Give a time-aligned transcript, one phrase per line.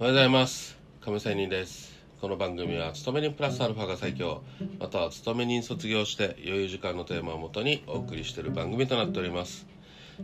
[0.00, 0.78] おはようございます。
[1.00, 1.92] 亀仙人です。
[2.20, 4.44] この番組は勤め人プラスアルファが最強
[4.78, 9.66] または勤め人卒業して余裕時間のテーマをもとにお送りしている番組となっております。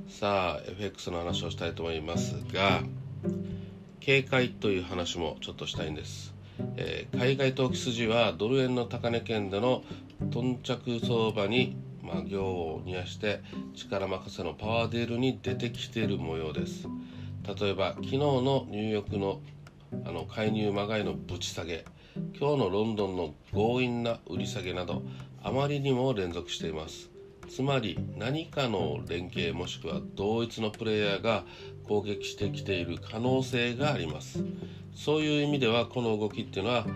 [0.09, 2.37] さあ FX の話をしたいと思います。
[2.53, 2.83] が
[3.99, 6.33] 警戒という話もちょっとしたいんです。
[6.77, 9.83] えー、海外投機筋はドル円の高値圏での
[10.33, 13.41] 頓着相場に、まあ、行を煮やして
[13.75, 16.87] 力任せのパワーデールに出てきている模様です。
[17.61, 19.41] 例えば昨日のニューヨークの
[20.05, 21.85] あの介入まがいのぶち下げ
[22.39, 25.03] 今日のロンドンの強引な売り下げなど
[25.43, 27.11] あまりにも連続しています。
[27.49, 31.45] つまり何かの連携もしくは同一のプレイヤーが
[31.87, 34.45] 攻撃してきている可能性があります。
[34.95, 36.87] そういう意味ではこの動きっていうのは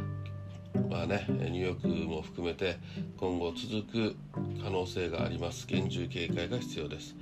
[0.89, 2.78] まあねニューヨークも含めて
[3.19, 4.17] 今後続く
[4.62, 5.67] 可能性があります。
[5.67, 7.17] 厳重警戒が必要です。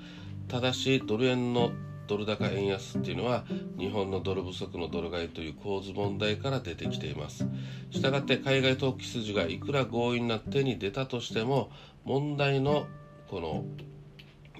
[0.49, 1.73] ただしドル円の
[2.07, 3.45] ドル高円安っていうのは
[3.79, 7.47] 日本のドル不足のドル買いという構図問題から出てきています。
[7.91, 11.71] したがって海外投機筋がいくら強引な手に出たとしても
[12.05, 12.87] 問題の
[13.29, 13.65] この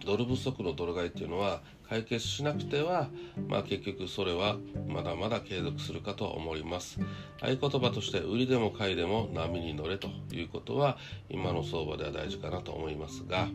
[0.05, 3.09] ドル不足のドル買いっていうのは解決しなくては、
[3.49, 4.57] まあ、結局それは
[4.89, 6.99] まだまだ継続するかとは思います。
[7.41, 10.99] 合言葉として売りでも買いでも波に乗れということは
[11.29, 13.49] 今の相場では大事かなと思いますが。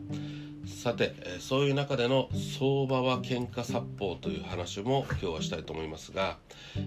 [0.66, 6.38] さてそういう中での相場は喧嘩殺法という話も今日はしたいと思いますが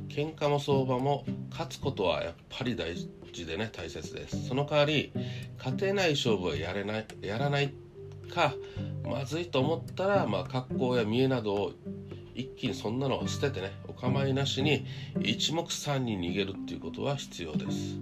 [0.09, 4.47] 喧嘩も相場も勝つことはやっぱり大事でね大切です。
[4.49, 5.13] その代わり
[5.59, 7.75] 勝てない勝負はやれないやらない
[8.25, 8.55] か
[9.05, 11.73] まずいと思ったら、まあ、格好や見えなどを
[12.35, 14.87] 一気にそんなのを捨ててねお構いなしに
[15.23, 17.97] 一目散に逃げるっていうことは必要です。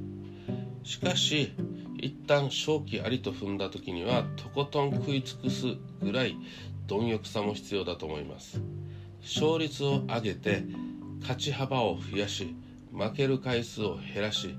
[0.84, 1.53] しかし
[2.00, 5.67] 一旦正気ありと踏んだ時にはとことん食い尽くす
[6.03, 6.37] ぐらい
[6.89, 8.61] 貪欲さも必要だと思います。
[9.23, 10.65] 勝率を上げて
[11.20, 12.56] 勝ち幅を増やし
[12.93, 14.56] 負ける回数を減らし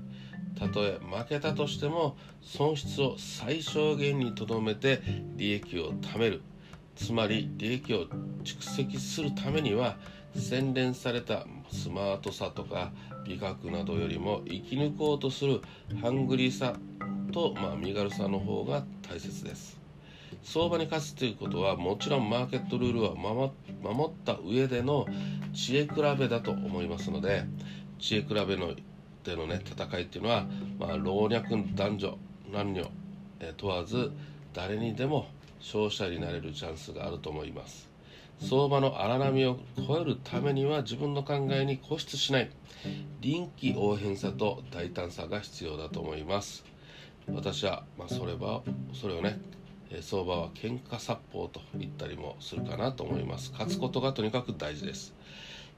[0.58, 5.02] たとえ負けたとしても損失を最小限にとどめて
[5.36, 6.42] 利益を貯める。
[6.96, 8.06] つまり利益を
[8.44, 9.96] 蓄積するためには
[10.36, 12.92] 洗練されたスマートさとか
[13.26, 15.60] 美学などよりも生き抜こうとする
[16.00, 16.74] ハングリーさ
[17.32, 19.80] と、まあ、身軽さの方が大切です。
[20.42, 25.06] 相場に勝つということはもちろんマーケットルールは守った上での
[25.52, 27.44] 知恵比べだと思いますので
[27.98, 28.74] 知恵比べの
[29.24, 30.46] でのね戦いっていうのは、
[30.78, 31.40] まあ、老若
[31.74, 32.18] 男女
[32.52, 32.90] 男女、
[33.40, 34.12] え問わず
[34.52, 35.26] 誰にでも
[35.58, 37.90] 勝者になれるチャンスがあると思います。
[38.40, 39.58] 相場の荒波を
[39.88, 42.50] 超えるためには自分の考えに固執しない。
[43.20, 46.64] 臨機応変さと大胆さが必要だと思います。
[47.32, 48.62] 私は、まあ、それは
[48.92, 49.40] それをね
[50.02, 53.50] 相場は喧嘩殺法と言ったりもするかなと思います。
[53.52, 55.14] 勝つことがとにかく大事です。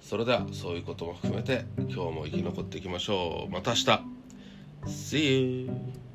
[0.00, 3.52] それではそういうことも含めて今日も生き残っていきましょう。
[3.52, 4.16] また明日。
[4.86, 6.05] See you